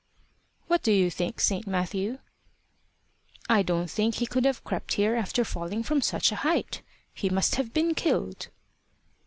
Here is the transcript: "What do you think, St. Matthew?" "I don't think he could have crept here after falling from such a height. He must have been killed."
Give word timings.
"What 0.65 0.81
do 0.81 0.91
you 0.91 1.11
think, 1.11 1.39
St. 1.39 1.67
Matthew?" 1.67 2.17
"I 3.47 3.61
don't 3.61 3.87
think 3.87 4.15
he 4.15 4.25
could 4.25 4.45
have 4.45 4.63
crept 4.63 4.93
here 4.93 5.13
after 5.15 5.45
falling 5.45 5.83
from 5.83 6.01
such 6.01 6.31
a 6.31 6.37
height. 6.37 6.81
He 7.13 7.29
must 7.29 7.53
have 7.53 7.71
been 7.71 7.93
killed." 7.93 8.47